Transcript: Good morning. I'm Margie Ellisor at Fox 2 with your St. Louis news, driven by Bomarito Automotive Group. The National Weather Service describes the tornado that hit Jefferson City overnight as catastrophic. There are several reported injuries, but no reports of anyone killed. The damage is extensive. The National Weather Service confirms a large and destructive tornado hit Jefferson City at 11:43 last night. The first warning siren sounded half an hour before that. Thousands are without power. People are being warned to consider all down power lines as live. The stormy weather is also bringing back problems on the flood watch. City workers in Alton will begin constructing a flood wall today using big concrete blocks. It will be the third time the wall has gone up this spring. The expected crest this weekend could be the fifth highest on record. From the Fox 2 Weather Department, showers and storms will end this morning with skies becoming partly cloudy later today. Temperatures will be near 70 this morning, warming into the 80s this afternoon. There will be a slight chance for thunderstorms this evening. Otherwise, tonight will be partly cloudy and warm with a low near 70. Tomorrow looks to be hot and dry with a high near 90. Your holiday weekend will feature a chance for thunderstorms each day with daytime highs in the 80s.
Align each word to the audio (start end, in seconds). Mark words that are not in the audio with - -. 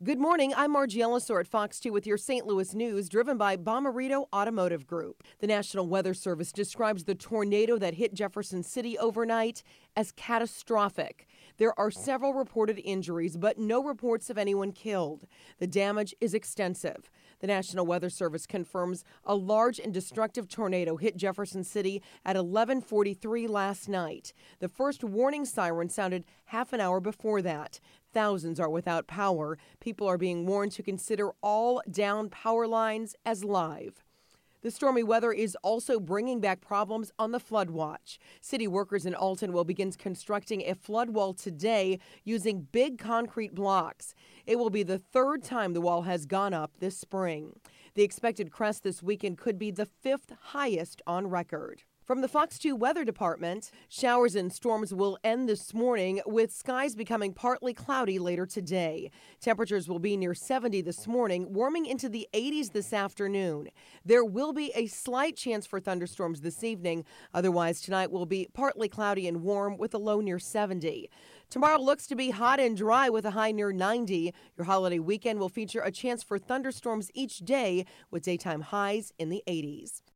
Good 0.00 0.20
morning. 0.20 0.54
I'm 0.56 0.70
Margie 0.70 1.00
Ellisor 1.00 1.40
at 1.40 1.48
Fox 1.48 1.80
2 1.80 1.92
with 1.92 2.06
your 2.06 2.16
St. 2.16 2.46
Louis 2.46 2.72
news, 2.72 3.08
driven 3.08 3.36
by 3.36 3.56
Bomarito 3.56 4.26
Automotive 4.32 4.86
Group. 4.86 5.24
The 5.40 5.48
National 5.48 5.88
Weather 5.88 6.14
Service 6.14 6.52
describes 6.52 7.02
the 7.02 7.16
tornado 7.16 7.78
that 7.78 7.94
hit 7.94 8.14
Jefferson 8.14 8.62
City 8.62 8.96
overnight 8.96 9.64
as 9.96 10.12
catastrophic. 10.12 11.26
There 11.58 11.78
are 11.78 11.90
several 11.90 12.34
reported 12.34 12.80
injuries, 12.84 13.36
but 13.36 13.58
no 13.58 13.82
reports 13.82 14.30
of 14.30 14.38
anyone 14.38 14.72
killed. 14.72 15.26
The 15.58 15.66
damage 15.66 16.14
is 16.20 16.32
extensive. 16.32 17.10
The 17.40 17.48
National 17.48 17.84
Weather 17.84 18.10
Service 18.10 18.46
confirms 18.46 19.04
a 19.24 19.34
large 19.34 19.78
and 19.78 19.92
destructive 19.92 20.48
tornado 20.48 20.96
hit 20.96 21.16
Jefferson 21.16 21.64
City 21.64 22.00
at 22.24 22.36
11:43 22.36 23.48
last 23.48 23.88
night. 23.88 24.32
The 24.60 24.68
first 24.68 25.02
warning 25.02 25.44
siren 25.44 25.88
sounded 25.88 26.24
half 26.46 26.72
an 26.72 26.80
hour 26.80 27.00
before 27.00 27.42
that. 27.42 27.80
Thousands 28.12 28.58
are 28.58 28.70
without 28.70 29.06
power. 29.06 29.58
People 29.80 30.06
are 30.06 30.18
being 30.18 30.46
warned 30.46 30.72
to 30.72 30.82
consider 30.82 31.32
all 31.42 31.82
down 31.90 32.30
power 32.30 32.66
lines 32.66 33.14
as 33.26 33.44
live. 33.44 34.04
The 34.60 34.72
stormy 34.72 35.04
weather 35.04 35.30
is 35.30 35.56
also 35.62 36.00
bringing 36.00 36.40
back 36.40 36.60
problems 36.60 37.12
on 37.16 37.30
the 37.30 37.38
flood 37.38 37.70
watch. 37.70 38.18
City 38.40 38.66
workers 38.66 39.06
in 39.06 39.14
Alton 39.14 39.52
will 39.52 39.64
begin 39.64 39.92
constructing 39.92 40.62
a 40.62 40.74
flood 40.74 41.10
wall 41.10 41.32
today 41.32 42.00
using 42.24 42.66
big 42.72 42.98
concrete 42.98 43.54
blocks. 43.54 44.14
It 44.46 44.58
will 44.58 44.70
be 44.70 44.82
the 44.82 44.98
third 44.98 45.44
time 45.44 45.74
the 45.74 45.80
wall 45.80 46.02
has 46.02 46.26
gone 46.26 46.54
up 46.54 46.72
this 46.80 46.98
spring. 46.98 47.60
The 47.94 48.02
expected 48.02 48.50
crest 48.50 48.82
this 48.82 49.00
weekend 49.00 49.38
could 49.38 49.58
be 49.58 49.70
the 49.70 49.86
fifth 49.86 50.32
highest 50.40 51.02
on 51.06 51.28
record. 51.28 51.82
From 52.08 52.22
the 52.22 52.26
Fox 52.26 52.58
2 52.58 52.74
Weather 52.74 53.04
Department, 53.04 53.70
showers 53.90 54.34
and 54.34 54.50
storms 54.50 54.94
will 54.94 55.18
end 55.22 55.46
this 55.46 55.74
morning 55.74 56.22
with 56.24 56.50
skies 56.50 56.96
becoming 56.96 57.34
partly 57.34 57.74
cloudy 57.74 58.18
later 58.18 58.46
today. 58.46 59.10
Temperatures 59.42 59.90
will 59.90 59.98
be 59.98 60.16
near 60.16 60.32
70 60.32 60.80
this 60.80 61.06
morning, 61.06 61.52
warming 61.52 61.84
into 61.84 62.08
the 62.08 62.26
80s 62.32 62.72
this 62.72 62.94
afternoon. 62.94 63.68
There 64.06 64.24
will 64.24 64.54
be 64.54 64.72
a 64.74 64.86
slight 64.86 65.36
chance 65.36 65.66
for 65.66 65.80
thunderstorms 65.80 66.40
this 66.40 66.64
evening. 66.64 67.04
Otherwise, 67.34 67.82
tonight 67.82 68.10
will 68.10 68.24
be 68.24 68.48
partly 68.54 68.88
cloudy 68.88 69.28
and 69.28 69.42
warm 69.42 69.76
with 69.76 69.92
a 69.92 69.98
low 69.98 70.22
near 70.22 70.38
70. 70.38 71.10
Tomorrow 71.50 71.78
looks 71.78 72.06
to 72.06 72.16
be 72.16 72.30
hot 72.30 72.58
and 72.58 72.74
dry 72.74 73.10
with 73.10 73.26
a 73.26 73.32
high 73.32 73.52
near 73.52 73.70
90. 73.70 74.32
Your 74.56 74.64
holiday 74.64 74.98
weekend 74.98 75.40
will 75.40 75.50
feature 75.50 75.82
a 75.82 75.90
chance 75.90 76.22
for 76.22 76.38
thunderstorms 76.38 77.10
each 77.12 77.40
day 77.40 77.84
with 78.10 78.22
daytime 78.22 78.62
highs 78.62 79.12
in 79.18 79.28
the 79.28 79.42
80s. 79.46 80.00